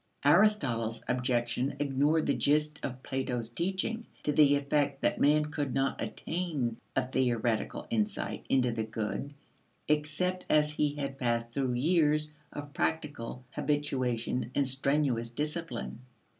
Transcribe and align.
Aristotle's 0.25 1.03
objection 1.07 1.75
ignored 1.77 2.25
the 2.25 2.33
gist 2.33 2.79
of 2.81 3.03
Plato's 3.03 3.49
teaching 3.49 4.07
to 4.23 4.31
the 4.31 4.55
effect 4.55 5.03
that 5.03 5.21
man 5.21 5.51
could 5.51 5.75
not 5.75 6.01
attain 6.01 6.77
a 6.95 7.05
theoretical 7.05 7.85
insight 7.91 8.43
into 8.49 8.71
the 8.71 8.83
good 8.83 9.35
except 9.87 10.43
as 10.49 10.71
he 10.71 10.95
had 10.95 11.19
passed 11.19 11.51
through 11.51 11.73
years 11.73 12.31
of 12.51 12.73
practical 12.73 13.45
habituation 13.51 14.49
and 14.55 14.67
strenuous 14.67 15.29
discipline. 15.29 15.99